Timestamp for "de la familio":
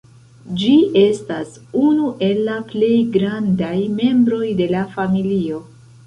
4.63-5.61